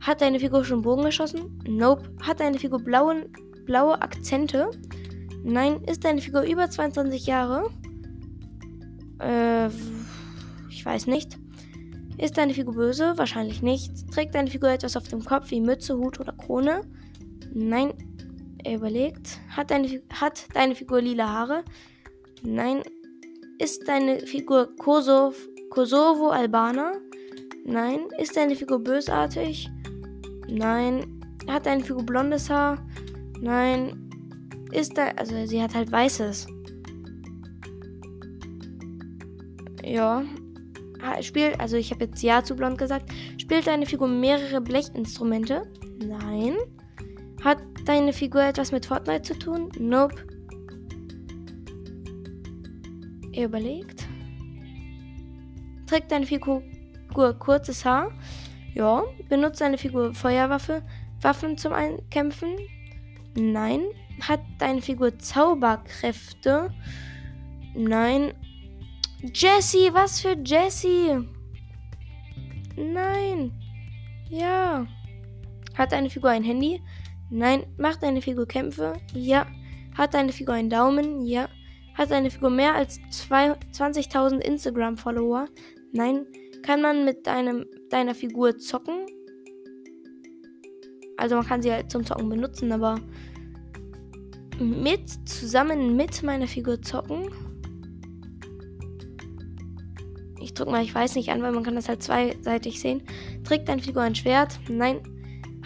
[0.01, 1.61] Hat deine Figur schon Bogen geschossen?
[1.69, 2.09] Nope.
[2.23, 3.27] Hat deine Figur blauen,
[3.67, 4.71] blaue Akzente?
[5.45, 5.83] Nein.
[5.85, 7.71] Ist deine Figur über 22 Jahre?
[9.21, 9.69] Äh,
[10.71, 11.39] ich weiß nicht.
[12.19, 13.13] Ist deine Figur böse?
[13.17, 13.93] Wahrscheinlich nicht.
[14.11, 16.81] Trägt deine Figur etwas auf dem Kopf wie Mütze, Hut oder Krone?
[17.53, 17.93] Nein.
[18.65, 19.39] Er überlegt.
[19.55, 21.65] Hat deine, hat deine Figur lila Haare?
[22.43, 22.83] Nein.
[23.59, 26.93] Ist deine Figur Kosovo-Albaner?
[27.65, 28.01] Nein.
[28.19, 29.69] Ist deine Figur bösartig?
[30.49, 31.21] Nein.
[31.49, 32.79] Hat deine Figur blondes Haar?
[33.41, 34.11] Nein.
[34.73, 35.09] Ist da.
[35.17, 36.47] Also, sie hat halt weißes.
[39.85, 40.25] Ja.
[41.23, 41.61] Spielt.
[41.61, 43.11] Also, ich habe jetzt Ja zu blond gesagt.
[43.39, 45.63] Spielt deine Figur mehrere Blechinstrumente?
[46.05, 46.57] Nein.
[47.45, 49.71] Hat deine Figur etwas mit Fortnite zu tun?
[49.79, 50.17] Nope.
[53.33, 54.07] Er überlegt.
[55.87, 56.63] Trägt deine Figur
[57.39, 58.11] kurzes Haar?
[58.75, 59.05] Ja.
[59.29, 60.83] Benutzt deine Figur Feuerwaffe,
[61.21, 62.57] Waffen zum Einkämpfen?
[63.37, 63.83] Nein.
[64.21, 66.73] Hat deine Figur Zauberkräfte?
[67.75, 68.33] Nein.
[69.35, 71.27] Jessie, was für Jessie?
[72.77, 73.53] Nein.
[74.29, 74.87] Ja.
[75.75, 76.81] Hat deine Figur ein Handy?
[77.31, 77.67] Nein.
[77.79, 78.95] Macht deine Figur Kämpfe?
[79.13, 79.47] Ja.
[79.97, 81.27] Hat deine Figur einen Daumen?
[81.27, 81.49] Ja.
[81.95, 85.47] Hat deine Figur mehr als 20.000 Instagram-Follower?
[85.93, 86.27] Nein.
[86.63, 89.07] Kann man mit deinem, deiner Figur zocken?
[91.17, 93.01] Also man kann sie halt zum Zocken benutzen, aber
[94.59, 97.31] mit, zusammen mit meiner Figur zocken.
[100.57, 103.03] Ich drücke mal, ich weiß nicht an, weil man kann das halt zweiseitig sehen.
[103.45, 104.59] Trägt deine Figur ein Schwert?
[104.71, 105.03] Nein.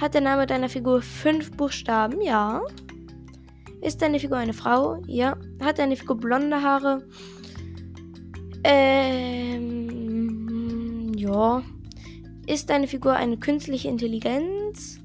[0.00, 2.20] Hat der Name deiner Figur fünf Buchstaben?
[2.20, 2.62] Ja.
[3.82, 5.00] Ist deine Figur eine Frau?
[5.06, 5.36] Ja.
[5.60, 7.06] Hat deine Figur blonde Haare?
[8.64, 9.52] Ähm.
[11.14, 11.62] Ja.
[12.48, 14.98] Ist deine Figur eine künstliche Intelligenz?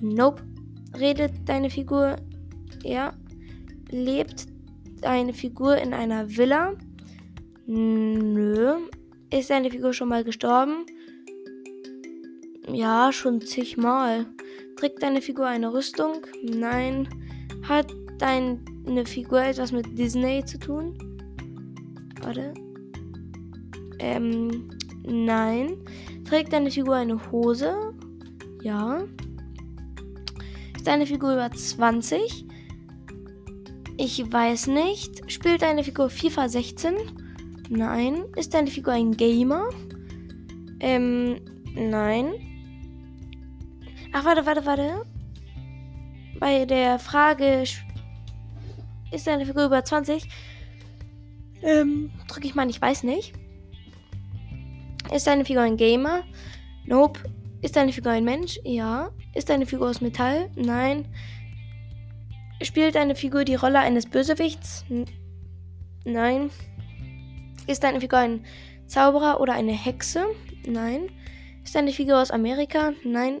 [0.00, 0.42] Nope.
[0.98, 2.16] Redet deine Figur?
[2.82, 3.12] Ja.
[3.90, 4.46] Lebt
[5.02, 6.72] deine Figur in einer Villa?
[7.66, 8.78] Nö.
[9.32, 10.84] Ist deine Figur schon mal gestorben?
[12.68, 14.26] Ja, schon zigmal.
[14.76, 16.26] Trägt deine Figur eine Rüstung?
[16.42, 17.08] Nein.
[17.66, 18.60] Hat deine
[19.06, 20.98] Figur etwas mit Disney zu tun?
[22.20, 22.52] Warte.
[24.00, 24.68] Ähm,
[25.02, 25.78] nein.
[26.28, 27.94] Trägt deine Figur eine Hose?
[28.62, 29.02] Ja.
[30.76, 32.44] Ist deine Figur über 20?
[33.96, 35.32] Ich weiß nicht.
[35.32, 37.21] Spielt deine Figur FIFA 16?
[37.68, 38.24] Nein.
[38.36, 39.68] Ist deine Figur ein Gamer?
[40.80, 41.40] Ähm,
[41.74, 42.32] nein.
[44.12, 45.06] Ach, warte, warte, warte.
[46.38, 47.64] Bei der Frage,
[49.12, 50.28] ist deine Figur über 20?
[51.62, 53.32] Ähm, drücke ich mal, ich weiß nicht.
[55.14, 56.22] Ist deine Figur ein Gamer?
[56.86, 57.20] Nope.
[57.60, 58.58] Ist deine Figur ein Mensch?
[58.64, 59.10] Ja.
[59.34, 60.50] Ist deine Figur aus Metall?
[60.56, 61.06] Nein.
[62.62, 64.84] Spielt deine Figur die Rolle eines Bösewichts?
[64.88, 65.06] N
[66.04, 66.50] Nein.
[67.66, 68.44] Ist deine Figur ein
[68.86, 70.26] Zauberer oder eine Hexe?
[70.66, 71.10] Nein.
[71.64, 72.92] Ist deine Figur aus Amerika?
[73.04, 73.40] Nein.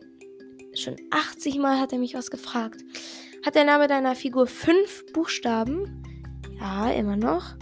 [0.74, 2.82] Schon 80 Mal hat er mich was gefragt.
[3.44, 6.02] Hat der Name deiner Figur fünf Buchstaben?
[6.60, 7.56] Ja, immer noch.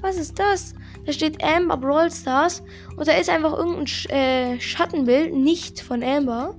[0.00, 0.74] Was ist das?
[1.04, 2.62] Da steht Amber Brawl Stars
[2.96, 6.56] und da ist einfach irgendein Sch äh, Schattenbild, nicht von Amber.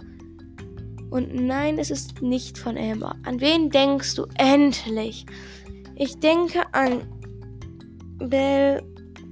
[1.09, 3.15] Und nein, es ist nicht von Amber.
[3.23, 5.25] An wen denkst du endlich?
[5.95, 7.01] Ich denke an
[8.19, 8.81] Bell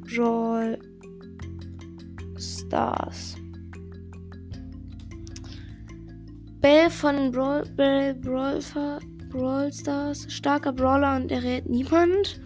[0.01, 0.77] Brawl
[2.37, 3.35] Stars.
[6.61, 8.59] Bell von Brawl, Bell Brawl,
[9.29, 10.25] Brawl Stars.
[10.31, 12.39] Starker Brawler und er rät niemand.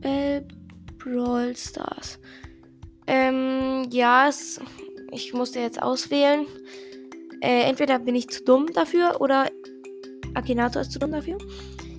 [0.00, 0.46] Bell
[0.98, 2.18] Brawl Stars.
[3.06, 4.60] Ähm, ja, es,
[5.12, 6.46] ich musste jetzt auswählen.
[7.40, 9.48] Äh, entweder bin ich zu dumm dafür oder
[10.34, 11.38] Akinator ist zu dumm dafür.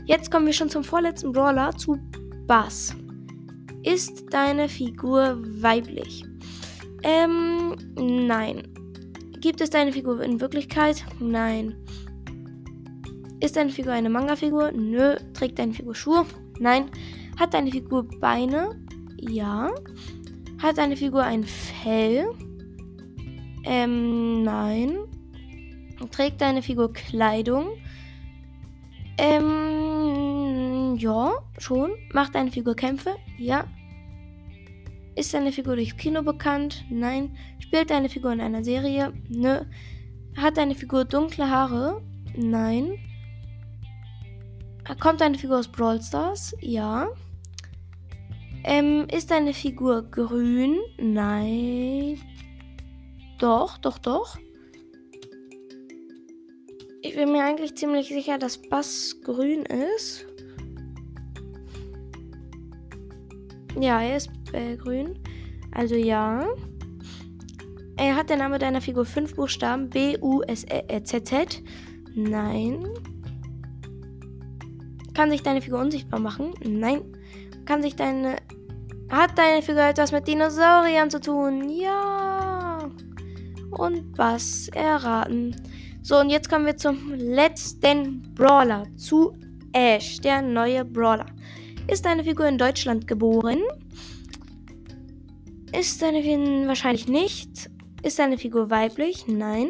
[0.05, 1.97] Jetzt kommen wir schon zum vorletzten Brawler, zu
[2.45, 2.95] Bass.
[3.83, 6.23] Ist deine Figur weiblich?
[7.01, 8.67] Ähm, nein.
[9.39, 11.03] Gibt es deine Figur in Wirklichkeit?
[11.19, 11.75] Nein.
[13.39, 14.71] Ist deine Figur eine Manga-Figur?
[14.71, 15.15] Nö.
[15.33, 16.25] Trägt deine Figur Schuhe?
[16.59, 16.89] Nein.
[17.39, 18.79] Hat deine Figur Beine?
[19.19, 19.71] Ja.
[20.61, 22.25] Hat deine Figur ein Fell?
[23.63, 24.97] Ähm, nein.
[26.11, 27.69] Trägt deine Figur Kleidung?
[29.17, 29.74] Ähm,
[30.97, 31.91] ja, schon.
[32.13, 33.15] Macht deine Figur Kämpfe?
[33.37, 33.65] Ja.
[35.15, 36.83] Ist deine Figur durch Kino bekannt?
[36.89, 37.37] Nein.
[37.59, 39.13] Spielt deine Figur in einer Serie?
[39.29, 39.61] Nö.
[40.35, 42.01] Hat deine Figur dunkle Haare?
[42.35, 42.97] Nein.
[44.99, 46.55] Kommt deine Figur aus Brawl Stars?
[46.59, 47.07] Ja.
[48.63, 50.77] Ähm, ist deine Figur grün?
[50.97, 52.19] Nein.
[53.39, 54.37] Doch, doch, doch.
[57.01, 60.25] Ich bin mir eigentlich ziemlich sicher, dass Bass grün ist.
[63.79, 65.19] Ja, er ist äh, grün.
[65.71, 66.45] Also ja.
[67.97, 69.89] Er hat der Name deiner Figur fünf Buchstaben.
[69.89, 71.63] B, U, S, E, e Z, Z.
[72.13, 72.87] Nein.
[75.13, 76.53] Kann sich deine Figur unsichtbar machen?
[76.65, 77.01] Nein.
[77.65, 78.37] Kann sich deine.
[79.09, 81.69] Hat deine Figur etwas mit Dinosauriern zu tun?
[81.69, 82.89] Ja.
[83.71, 85.55] Und was erraten.
[86.01, 88.83] So, und jetzt kommen wir zum letzten Brawler.
[88.95, 89.35] Zu
[89.73, 91.25] Ash, der neue Brawler.
[91.87, 93.59] Ist deine Figur in Deutschland geboren?
[95.77, 97.69] Ist deine Figur wahrscheinlich nicht?
[98.01, 99.27] Ist deine Figur weiblich?
[99.27, 99.69] Nein.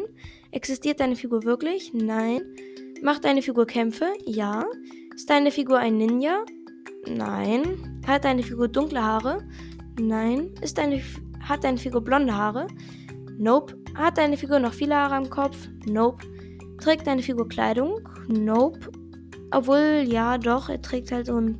[0.50, 1.92] Existiert deine Figur wirklich?
[1.92, 2.40] Nein.
[3.02, 4.06] Macht deine Figur Kämpfe?
[4.24, 4.64] Ja.
[5.14, 6.44] Ist deine Figur ein Ninja?
[7.06, 8.00] Nein.
[8.06, 9.46] Hat deine Figur dunkle Haare?
[10.00, 10.54] Nein.
[10.62, 11.02] Ist deine,
[11.40, 12.66] hat deine Figur blonde Haare?
[13.36, 13.76] Nope.
[13.94, 15.68] Hat deine Figur noch viele Haare am Kopf?
[15.86, 16.24] Nope.
[16.80, 18.00] Trägt deine Figur Kleidung?
[18.28, 18.90] Nope.
[19.50, 21.58] Obwohl, ja, doch, er trägt halt so ein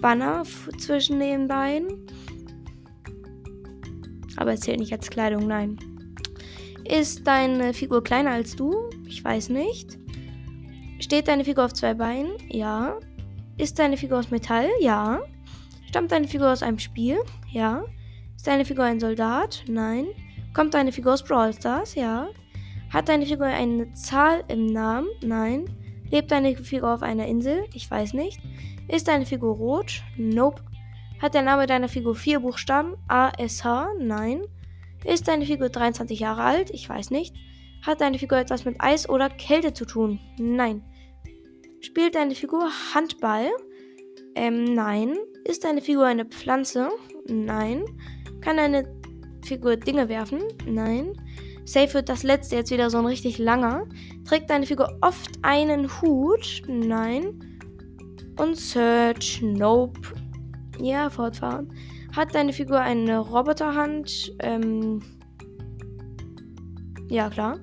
[0.00, 0.44] Banner
[0.78, 2.06] zwischen den Beinen.
[4.36, 5.78] Aber es zählt nicht als Kleidung, nein.
[6.84, 8.90] Ist deine Figur kleiner als du?
[9.06, 9.98] Ich weiß nicht.
[11.00, 12.32] Steht deine Figur auf zwei Beinen?
[12.48, 12.98] Ja.
[13.56, 14.68] Ist deine Figur aus Metall?
[14.80, 15.20] Ja.
[15.88, 17.18] Stammt deine Figur aus einem Spiel?
[17.50, 17.84] Ja.
[18.36, 19.64] Ist deine Figur ein Soldat?
[19.68, 20.06] Nein.
[20.54, 21.94] Kommt deine Figur aus Brawl Stars?
[21.94, 22.28] Ja.
[22.92, 25.08] Hat deine Figur eine Zahl im Namen?
[25.22, 25.64] Nein.
[26.10, 27.64] Lebt deine Figur auf einer Insel?
[27.74, 28.40] Ich weiß nicht.
[28.88, 30.02] Ist deine Figur rot?
[30.16, 30.62] Nope.
[31.20, 32.94] Hat der Name deiner Figur vier Buchstaben?
[33.08, 33.88] A, S, H?
[33.98, 34.42] Nein.
[35.04, 36.70] Ist deine Figur 23 Jahre alt?
[36.70, 37.34] Ich weiß nicht.
[37.82, 40.20] Hat deine Figur etwas mit Eis oder Kälte zu tun?
[40.38, 40.82] Nein.
[41.80, 43.50] Spielt deine Figur Handball?
[44.34, 45.16] Ähm, nein.
[45.44, 46.90] Ist deine Figur eine Pflanze?
[47.28, 47.84] Nein.
[48.40, 48.84] Kann deine
[49.44, 50.42] Figur Dinge werfen?
[50.66, 51.12] Nein.
[51.64, 53.86] Safe wird das letzte jetzt wieder so ein richtig langer.
[54.24, 56.62] Trägt deine Figur oft einen Hut?
[56.68, 57.55] Nein.
[58.36, 59.42] Und Search?
[59.42, 60.00] Nope.
[60.80, 61.72] Ja, fortfahren.
[62.14, 64.32] Hat deine Figur eine Roboterhand?
[64.40, 65.02] Ähm.
[67.08, 67.58] Ja, klar.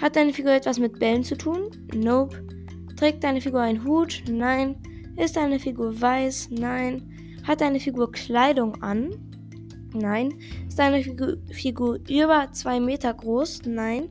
[0.00, 1.70] Hat deine Figur etwas mit Bällen zu tun?
[1.94, 2.42] Nope.
[2.96, 4.22] Trägt deine Figur einen Hut?
[4.28, 4.76] Nein.
[5.16, 6.50] Ist deine Figur weiß?
[6.50, 7.10] Nein.
[7.46, 9.10] Hat deine Figur Kleidung an?
[9.92, 10.34] Nein.
[10.68, 13.62] Ist deine Figur, Figur über zwei Meter groß?
[13.66, 14.08] Nein.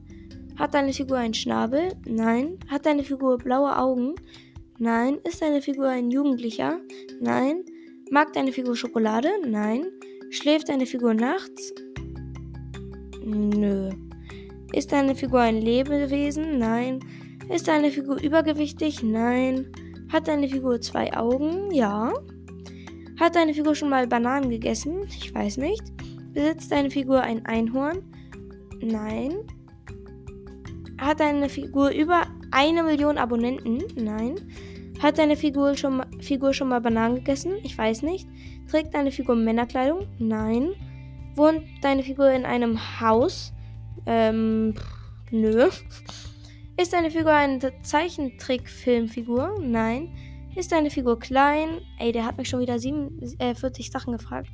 [0.57, 1.93] Hat deine Figur einen Schnabel?
[2.05, 2.57] Nein.
[2.67, 4.15] Hat deine Figur blaue Augen?
[4.15, 4.48] Nein.
[4.81, 6.79] Ist deine Figur ein Jugendlicher?
[7.19, 7.65] Nein.
[8.11, 9.27] Mag deine Figur Schokolade?
[9.45, 9.87] Nein.
[10.29, 11.73] Schläft deine Figur nachts?
[13.25, 13.89] Nö.
[14.71, 16.59] Ist deine Figur ein Lebewesen?
[16.59, 17.01] Nein.
[17.53, 19.03] Ist deine Figur übergewichtig?
[19.03, 19.69] Nein.
[20.13, 21.71] Hat deine Figur zwei Augen?
[21.71, 22.13] Ja.
[23.19, 25.01] Hat deine Figur schon mal Bananen gegessen?
[25.09, 25.83] Ich weiß nicht.
[26.31, 28.01] Besitzt deine Figur ein Einhorn?
[28.79, 29.39] Nein.
[30.97, 33.83] Hat deine Figur über eine Million Abonnenten?
[33.95, 34.35] Nein.
[34.99, 37.53] Hat deine Figur schon, mal, Figur schon mal Bananen gegessen?
[37.63, 38.27] Ich weiß nicht.
[38.69, 40.07] Trägt deine Figur Männerkleidung?
[40.19, 40.71] Nein.
[41.35, 43.53] Wohnt deine Figur in einem Haus?
[44.05, 44.75] Ähm,
[45.31, 45.69] nö.
[46.77, 49.59] Ist deine Figur eine Zeichentrickfilmfigur?
[49.61, 50.13] Nein.
[50.55, 51.81] Ist deine Figur klein?
[51.97, 54.49] Ey, der hat mich schon wieder 47 äh, Sachen gefragt.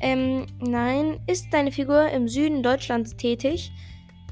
[0.00, 1.20] Ähm, nein.
[1.28, 3.72] Ist deine Figur im Süden Deutschlands tätig?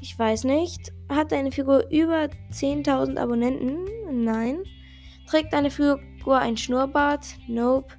[0.01, 0.91] Ich weiß nicht.
[1.09, 3.79] Hat deine Figur über 10.000 Abonnenten?
[4.11, 4.59] Nein.
[5.27, 7.25] Trägt deine Figur ein Schnurrbart?
[7.47, 7.93] Nope.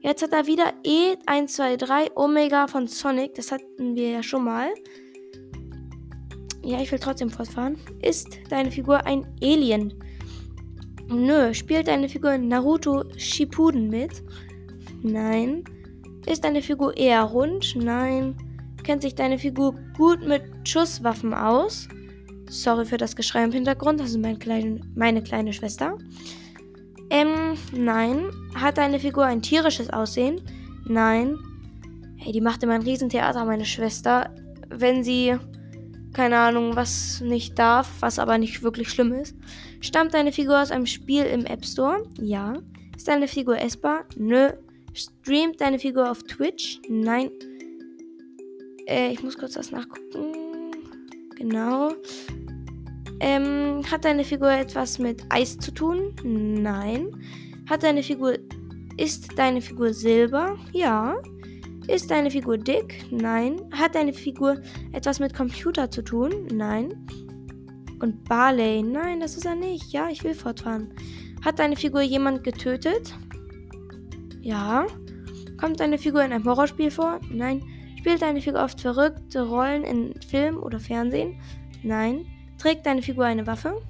[0.00, 3.36] Jetzt hat er wieder E123 Omega von Sonic.
[3.36, 4.68] Das hatten wir ja schon mal.
[6.64, 7.76] Ja, ich will trotzdem fortfahren.
[8.02, 9.94] Ist deine Figur ein Alien?
[11.06, 11.54] Nö.
[11.54, 14.24] Spielt deine Figur Naruto Shippuden mit?
[15.02, 15.62] Nein.
[16.26, 17.76] Ist deine Figur eher rund?
[17.76, 18.36] Nein.
[18.82, 21.88] Kennt sich deine Figur gut mit Schusswaffen aus?
[22.52, 25.96] Sorry für das Geschrei im Hintergrund, das ist mein klein, meine kleine Schwester.
[27.08, 28.30] Ähm, nein.
[28.54, 30.42] Hat deine Figur ein tierisches Aussehen?
[30.86, 31.38] Nein.
[32.18, 34.34] Hey, die macht immer ein Riesentheater, meine Schwester.
[34.68, 35.34] Wenn sie,
[36.12, 39.34] keine Ahnung, was nicht darf, was aber nicht wirklich schlimm ist.
[39.80, 42.06] Stammt deine Figur aus einem Spiel im App Store?
[42.20, 42.58] Ja.
[42.94, 44.04] Ist deine Figur essbar?
[44.16, 44.50] Nö.
[44.92, 46.82] Streamt deine Figur auf Twitch?
[46.90, 47.30] Nein.
[48.86, 50.34] Äh, ich muss kurz das nachgucken.
[51.38, 51.94] Genau.
[53.24, 56.12] Ähm, hat deine Figur etwas mit Eis zu tun?
[56.24, 57.06] Nein.
[57.70, 58.34] Hat deine Figur.
[58.96, 60.58] Ist deine Figur silber?
[60.72, 61.14] Ja.
[61.86, 63.04] Ist deine Figur dick?
[63.12, 63.60] Nein.
[63.70, 66.48] Hat deine Figur etwas mit Computer zu tun?
[66.52, 67.06] Nein.
[68.00, 68.82] Und Barley?
[68.82, 69.92] Nein, das ist er nicht.
[69.92, 70.92] Ja, ich will fortfahren.
[71.44, 73.14] Hat deine Figur jemand getötet?
[74.40, 74.84] Ja.
[75.60, 77.20] Kommt deine Figur in einem Horrorspiel vor?
[77.30, 77.62] Nein.
[78.00, 81.40] Spielt deine Figur oft verrückte Rollen in Film oder Fernsehen?
[81.84, 82.26] Nein.
[82.62, 83.82] Trägt deine Figur eine Waffe?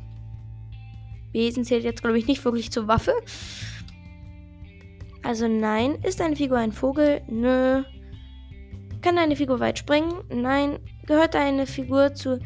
[1.35, 3.12] Besen zählt jetzt, glaube ich, nicht wirklich zur Waffe.
[5.22, 5.96] Also nein.
[5.96, 7.20] Ist deine Figur ein Vogel?
[7.28, 7.82] Nö.
[9.02, 10.14] Kann deine Figur weit springen?
[10.30, 10.78] Nein.
[11.04, 12.38] Gehört deine Figur zur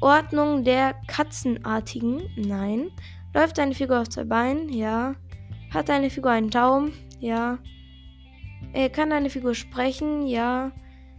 [0.00, 2.22] Ordnung der Katzenartigen?
[2.34, 2.90] Nein.
[3.32, 4.68] Läuft deine Figur auf zwei Beinen?
[4.70, 5.14] Ja.
[5.72, 6.92] Hat deine Figur einen Daumen?
[7.20, 7.60] Ja.
[8.72, 10.26] Äh, kann deine Figur sprechen?
[10.26, 10.72] Ja.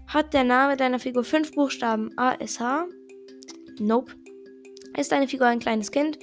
[0.07, 2.09] Hat der Name deiner Figur fünf Buchstaben?
[2.17, 2.87] A, S, H?
[3.79, 4.18] Nope.
[4.97, 6.19] Ist deine Figur ein kleines Kind?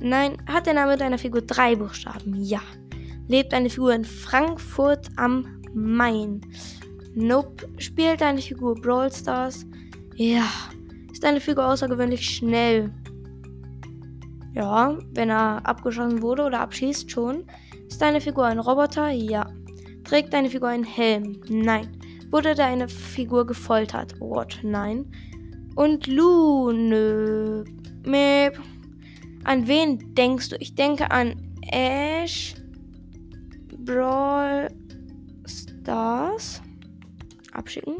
[0.00, 0.36] Nein.
[0.46, 2.34] Hat der Name deiner Figur drei Buchstaben?
[2.42, 2.60] Ja.
[3.28, 6.40] Lebt deine Figur in Frankfurt am Main?
[7.14, 7.68] Nope.
[7.78, 9.66] Spielt deine Figur Brawl Stars?
[10.16, 10.46] Ja.
[11.12, 12.90] Ist deine Figur außergewöhnlich schnell?
[14.54, 17.44] Ja, wenn er abgeschossen wurde oder abschießt, schon.
[17.88, 19.10] Ist deine Figur ein Roboter?
[19.10, 19.46] Ja.
[20.04, 21.40] Trägt deine Figur einen Helm?
[21.48, 21.88] Nein.
[22.30, 24.14] Wurde deine Figur gefoltert?
[24.20, 24.58] What?
[24.62, 25.10] Nein.
[25.76, 27.64] Und Lune.
[28.04, 28.58] Mep.
[29.44, 30.56] An wen denkst du?
[30.56, 31.34] Ich denke an
[31.70, 32.54] Ash.
[33.84, 34.68] Brawl
[35.46, 36.60] Stars.
[37.52, 37.96] Abschicken.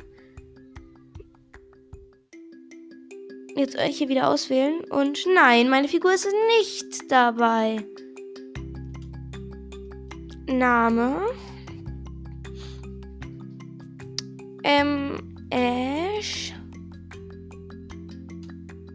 [3.56, 4.80] Jetzt euch hier wieder auswählen.
[4.90, 6.26] Und nein, meine Figur ist
[6.58, 7.84] nicht dabei.
[10.46, 11.26] Name.
[14.62, 16.52] Ähm, Ash.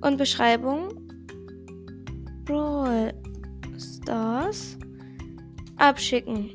[0.01, 0.94] Und Beschreibung.
[2.45, 3.11] Brawl
[3.77, 4.77] Stars.
[5.77, 6.51] Abschicken.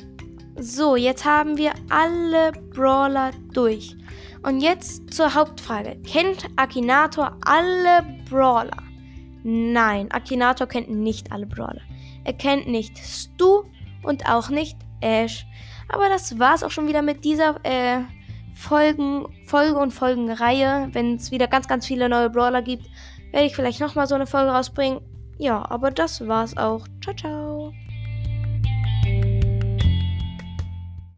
[0.57, 3.97] So, jetzt haben wir alle Brawler durch.
[4.43, 6.01] Und jetzt zur Hauptfrage.
[6.07, 8.77] Kennt Akinator alle Brawler?
[9.43, 11.83] Nein, Akinator kennt nicht alle Brawler.
[12.25, 13.65] Er kennt nicht Stu
[14.03, 15.47] und auch nicht Ash.
[15.89, 18.03] Aber das war's auch schon wieder mit dieser äh,
[18.55, 20.89] Folgen, Folge und Folgenreihe.
[20.93, 22.87] Wenn es wieder ganz, ganz viele neue Brawler gibt,
[23.33, 25.01] werde ich vielleicht nochmal so eine Folge rausbringen.
[25.41, 26.87] Ja, aber das war's auch.
[27.03, 27.73] Ciao, ciao.